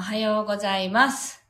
[0.00, 1.44] おはようございます。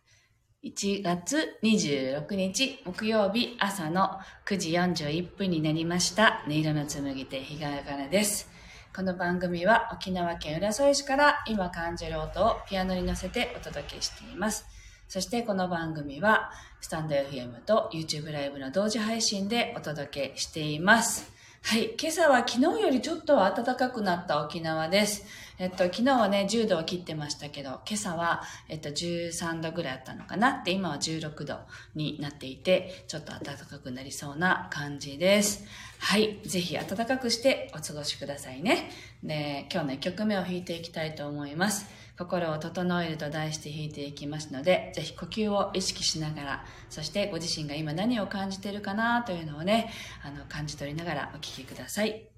[0.64, 6.42] 1月26日木曜日朝の9時41分になりました。
[6.48, 8.50] 音色の紡ぎ手日川からです。
[8.92, 14.66] この番組は沖縄県浦添市から今感じる音をピアノに乗せてお届けしています。
[15.06, 21.30] そしてこの番組はスタンド FM と YouTube ライブの同時配信でお届けしています。
[21.62, 21.94] はい。
[22.00, 25.24] 今朝は昨日よりちょっと暖かくなった沖縄です。
[25.58, 30.64] えっと、昨日はね、10度を切ってましたけど、今朝は、えっと、13度ぐらいあったのかな？
[30.64, 31.58] で、今は16度
[31.94, 35.64] になっていて、ちょっと暖かくなりそうな感じです。
[36.00, 36.40] はい。
[36.44, 38.90] ぜひ暖かくしてお過ごしくださいね。
[39.22, 41.86] で、今日の1曲目を弾いていきたいと思います。
[42.20, 49.90] 心を整えると題して弾いていきますので、ぜひ呼吸を意識しながら、そしてご自身が今何を感じているかなというのをね、
[50.22, 52.29] あの、感じ取りながらお聴きください。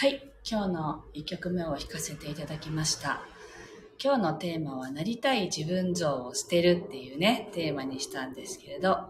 [0.00, 0.22] はい。
[0.48, 3.20] 今日の1曲目を弾かせていただきました。
[4.00, 9.00] 今日のテーマは、なりたい自分像を捨てるっていうね、テーマにしたんですけれど、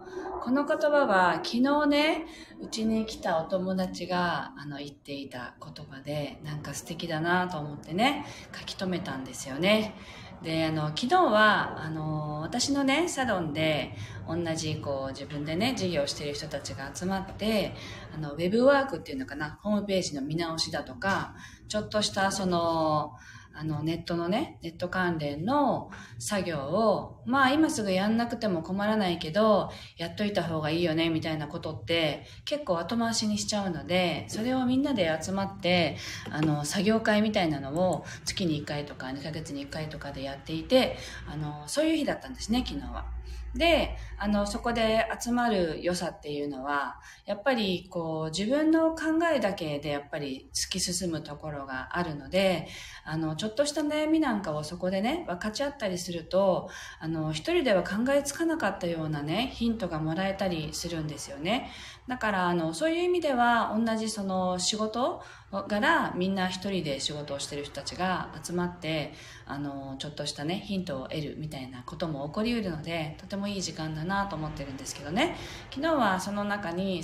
[0.41, 2.25] この言葉は昨日ね、
[2.59, 8.25] うちに来たお友達があの言っていた言葉で、なんか素敵だなと思ってね、
[8.59, 9.93] 書き留めたんですよね。
[10.41, 13.93] で、あの、昨日は、あの、私のね、サロンで、
[14.27, 17.75] 同じ、こう、自分でね、事業している人たちが集まって、
[18.13, 21.35] あの、ウェブワークっていうのかな、ホームページの見直しだとか、
[21.67, 23.15] ちょっとした、その、
[23.59, 35.97] あの、ネットのね、ネット関連の作業を、まあ今すぐやんなくても困らないけど、やっといた方がいいよね、みたいなことって結構後回しにしちゃうので、それをみんなで集まって、
[36.31, 40.95] あの、作業会みたいなのを月に1回とか2ヶ月に1回とかでやっていて、
[41.27, 43.07] あの、そういう日だったんですね、昨日は。
[43.55, 52.67] で、あの、そこで集まる良さっていうのは、やっぱりこう自分の考えだけでやっぱり突き進むところがあるので、
[53.03, 56.69] あの、ちょっとした悩みなんかをそこでね、分かち合ったりすると、
[56.99, 61.71] あの、一人では考えつかなかったようなね、ヒントがもらえたりするんですよね。
[62.07, 69.13] だから、あの、そういう意味では、同じその仕事からみんな一人で仕事をしてる人たちが集まって、
[69.45, 75.35] あの、ちょっとしたね、ヒントを得るみたいなことも起こりうるので、とてもいい時間だなと思ってるんですけどね。
[75.71, 77.01] 昨日はその中に、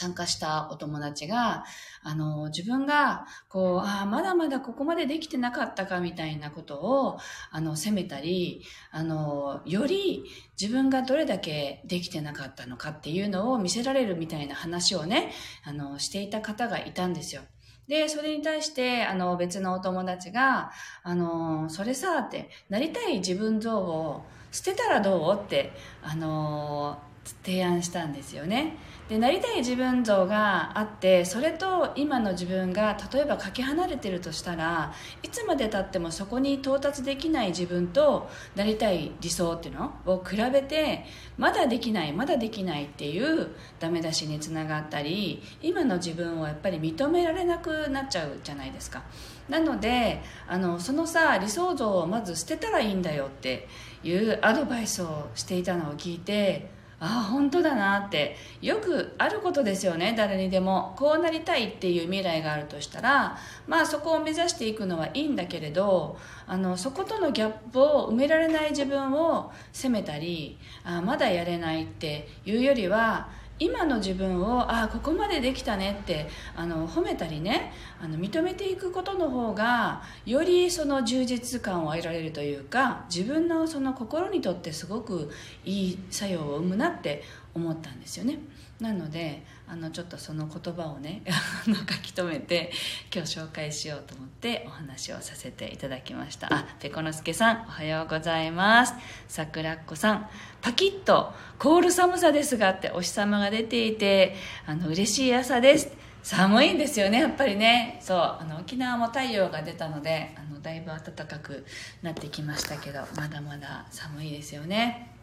[0.00, 1.64] 参加したお友達が、
[2.02, 7.18] あの、自分が、こう、ああ、まだまだここまでできてなかったかみたいなことを、
[7.50, 10.24] あの、責めたり、あの、より
[10.58, 15.32] 自分がどれだけできてなかったのかっていうのを見せられるみたいな話をね、
[15.64, 17.42] あの、していた方がいたんですよ。
[17.86, 20.70] で、それに対して、あの、別のお友達が、
[21.02, 25.44] あの、それさ、って、なりたい自分像を捨てたらどう？
[25.44, 26.98] って、あの、
[27.42, 28.76] 提案したんですよね。
[29.10, 34.92] でなりたい自分像があってそれと今の自分が例えばかけ離れてるとしたら
[35.24, 41.06] いつまでたってもそこに到達できない自分となりたい理想っていうのを比べて
[41.38, 43.48] まだできないまだできないっていう
[43.80, 49.02] ダメ出しにつながったり今の自分をやっぱり認められなくなっちゃうじゃないですか
[49.48, 53.66] なのであのそのさ理想像をまず捨てたらいいんだよって
[54.04, 58.36] いうアドバイスをしていたのを聞いてああ本当だなって。
[58.60, 60.14] よくあることですよね。
[60.16, 60.94] 誰にでも。
[60.96, 73.28] こうなりたいっていう未来があるとしたらまあそこを目指していくのはいいんだけれどあのそことのギャップを埋められない自分を責めたりあまだやれないっていうよりは
[73.60, 85.30] 今の自分をああここまでできたねってあの褒めたりねあの認めていくことの方がよりその充実感を得られるというか自分のその心にとってすごく
[85.66, 87.22] いい作用を生むなって
[87.54, 88.38] 思ったんですよね。
[88.80, 91.22] なのであのちょっとその言葉をね
[91.66, 92.72] 書き留めて
[93.14, 96.52] 今日紹介しようと思ってお話をさせていただきました。
[96.52, 98.94] あペコのすけさんおはようございます。
[99.28, 100.30] さくらっこさん
[100.62, 104.36] パキッと凍る寒さですがってお日様が出ていて
[104.66, 105.88] あの嬉しい朝です。
[106.22, 107.98] 寒いんですよねやっぱりね。
[108.00, 111.66] そうあの沖縄も太陽が出たのであのだいぶ暖かく
[112.02, 115.14] なってきましたけどまだまだ寒いですよね。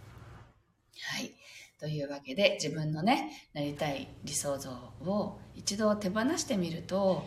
[1.00, 1.37] はい。
[1.80, 7.24] というわけで自分のねなりたい理想像を一度手放してみると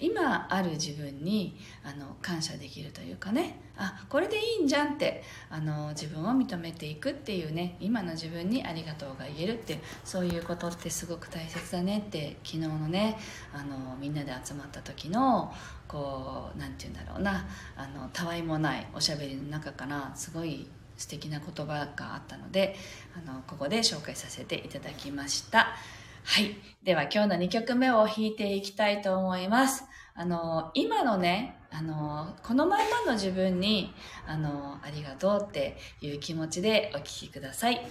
[0.00, 3.60] 今ある自分にあの感謝できるというかね。
[3.76, 13.18] あこれでいいんじゃんってあの自分を認めていくっていうね今の自分にありがとうが言えるっていうそういうことってすごく大切だねって昨日のね
[13.52, 15.52] あのみんなで集まった時の
[15.88, 22.76] こう何て言うんだろうなあのたわいもないおしゃべりの中からすごい素敵な言葉があったので
[23.16, 25.74] あのここで紹介させていただきました。
[26.24, 26.56] はい。
[26.82, 29.84] では今日の2曲目を弾いていきたいと思います。
[30.14, 33.92] あの今のねあのこのまんまの自分に
[34.26, 37.86] あのありがとうっていう気持ちでお聴きください。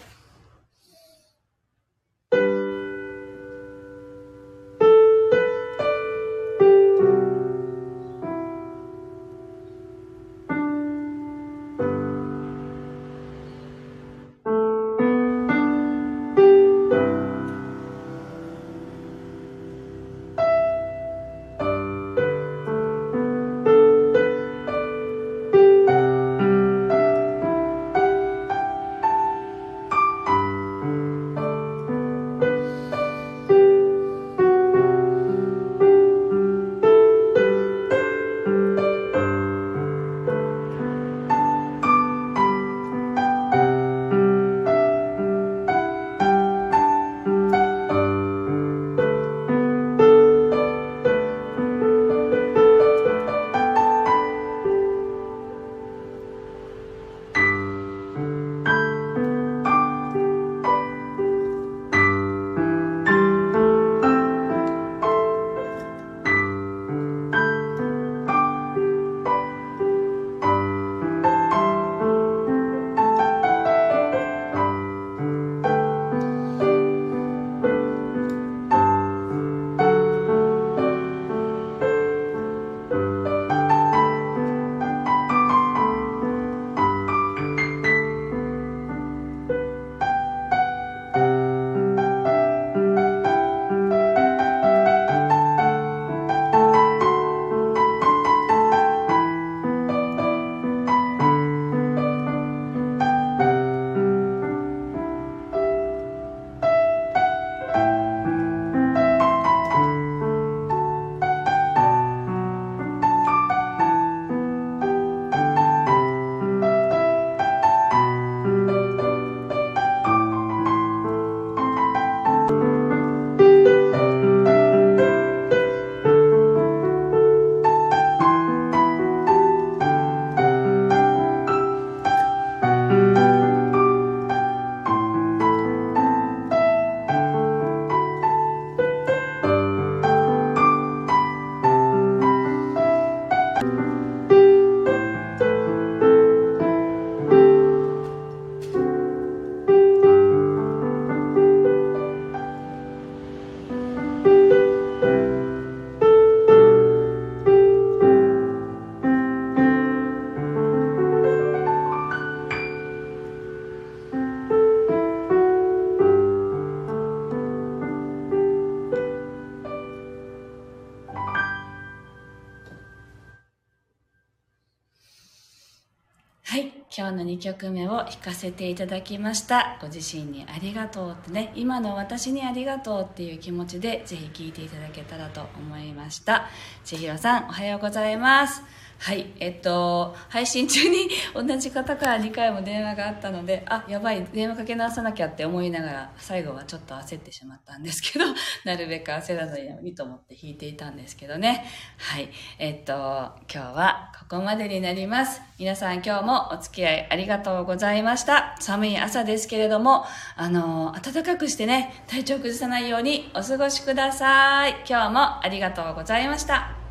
[176.96, 179.80] 今日の2曲目を弾かせていただきました。
[179.82, 181.52] ご自身にありがとうってね。
[181.56, 186.46] 今の私にありがとうっていう気持ちでぜひ聴いていただけたらと思いました。
[186.84, 188.62] 千尋さんおはようございます。
[189.04, 198.24] はい、えっと、配信中に同じ方から2回も電話があったので、あ、やばい、電話かけ直さなきゃって思いながら、最後はちょっと焦ってしまったんですけど、
[198.64, 201.66] なるべく焦らないようにと思って弾いていたんですけどね。
[201.98, 202.30] はい、
[202.60, 205.42] えっと、今日はここまでになります。
[205.60, 208.56] 皆さん今日もお付き合いありがとうございました。
[208.62, 210.06] 寒い朝ですけれども、
[210.38, 214.78] あの、暖かくしてね、体調崩さないようにお過ごしください。
[214.88, 216.83] 今日もありがとうございました。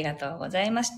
[0.00, 0.96] ありがとうございました。